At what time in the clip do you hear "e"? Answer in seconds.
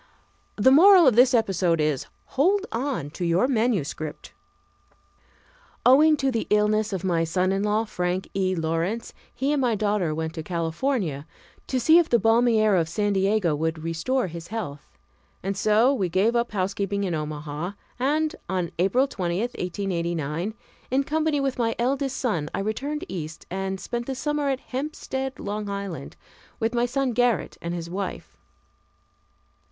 8.35-8.55